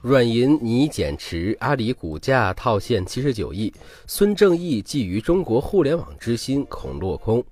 [0.00, 3.72] 软银拟减持阿里股价套现七十九亿，
[4.06, 7.44] 孙正义觊觎中国互联网之心恐落空。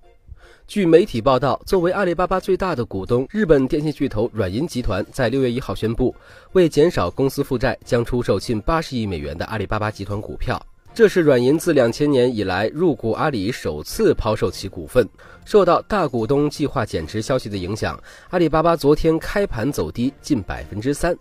[0.65, 6.15] 据媒体报道，作为阿里巴巴最大的股东，日本电信巨头软银集团在六月一号宣布，
[6.53, 10.65] 为减少公司负债，将出售近八十亿美元的阿里巴巴集团股票。
[10.95, 15.07] 这是软银自两千年以来入股阿里首次抛售其股份。
[15.45, 18.01] 受到大股东计划减持消息的影响，
[18.31, 21.17] 阿里巴巴昨天开盘走低近百分之三。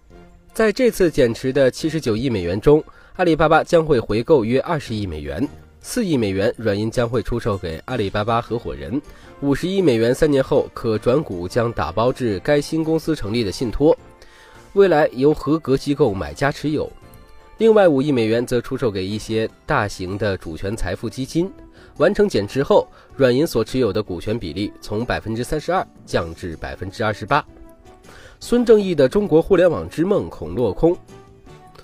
[0.56, 2.82] 在这次减持的七十九亿美元中，
[3.18, 5.46] 阿里巴巴将会回购约二十亿美元，
[5.82, 9.02] 四亿美元软银将会出售给阿里巴巴合伙人，
[9.42, 13.94] 五十亿美元三年后可转股将打包至该新公司成立的信托，
[14.72, 16.90] 未来由合格机构买家持有。
[17.58, 21.52] 另外五亿美元则出售给一些大型的主权财富基金。
[21.98, 27.46] 完成减持后，软银所持有的股权比例从百分之三十二降至百分之二十八。
[28.40, 30.96] 孙正义的中国互联网之梦恐落空。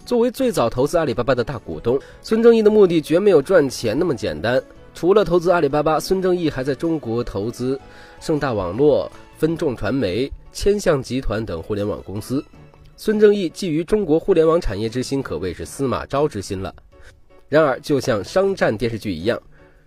[0.05, 4.61] 作为最早投资阿里巴巴的大股东，孙正义的目的绝没有赚钱那么简单。
[4.93, 7.80] 除了投资阿里巴巴，孙正义还在中国投资
[8.19, 12.43] 盛大网络、分众传媒、千象集团等互联网公司。
[12.97, 16.75] 孙正义觊觎中国互联网产业之心，可谓是司马昭之心了。
[17.47, 19.41] 然而，就像商战电视剧一样，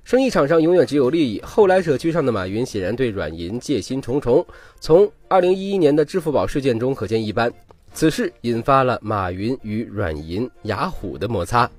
[0.05, 1.41] 生意场上永远只有利益。
[1.41, 4.45] 后来者居上的马云显然对软银戒心重重。
[4.79, 7.53] 从2011年的支付宝事件中可见一斑。
[7.93, 11.71] 此事引发了马云与软银、雅虎的摩擦。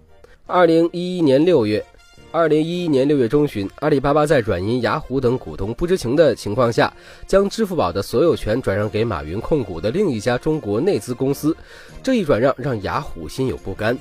[0.47, 1.85] 2011年6月。
[2.31, 6.93] 二零一一年六月中旬，阿里巴巴在软银、雅虎等股东不知情的情况下，
[7.25, 11.55] 将支付宝的所有权转让给马云控股的另一家中国内资公司。
[12.03, 13.97] 这一转让让雅虎心有不甘。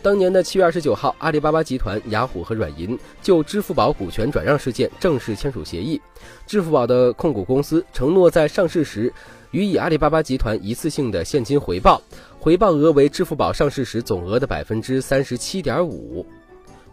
[0.00, 6.00] 当年的七月二十九号，阿里巴巴集团、雅虎和软银就支付宝股权转让事件正式签署协议。
[6.46, 9.12] 支付宝的控股公司承诺在上市时
[9.50, 12.00] 予以阿里巴巴集团一次性的现金回报，
[12.38, 16.24] 回报额为支付宝上市时总额的百分之三十七点五。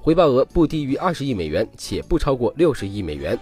[0.02, 3.38] 回报额不低于二十亿美元，且不超过六十亿美元。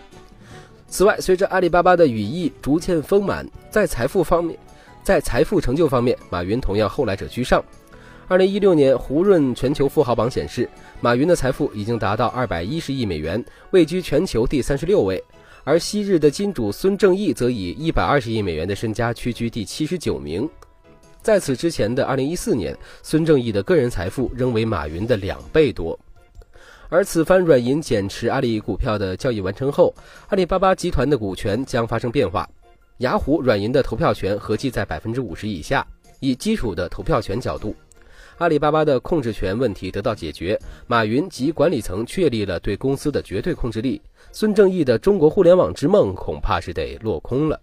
[0.87, 4.59] 此外，随着阿里巴巴的羽翼逐渐丰满，在财富方面，
[5.03, 7.63] 在财富成就方面，马云同样后来者居上。
[8.27, 10.67] 二零一六年胡润全球富豪榜显示，
[11.01, 15.21] 马云的财富已经达到二百一十亿美元，位居全球第三十六位。
[15.65, 20.49] 而昔日的金主孙正义则以一百二十亿美元的身家屈居第七十九名。
[21.21, 25.97] 在此之前的二零一四年，孙正义的个人财富仍为马云的两倍多。
[26.89, 29.93] 而此番软银减持阿里股票的交易完成后，
[30.29, 32.49] 阿里巴巴集团的股权将发生变化。
[32.99, 35.85] 雅虎、软银的投票权合计在百分之五十以下。
[36.19, 37.75] 以基础的投票权角度，
[38.37, 44.01] 阿里巴巴的控制权问题得到解决，马云及管理层确立了对公司的绝对控制力。
[44.31, 47.59] 孙正义的中国互联网之梦恐怕是得落空了。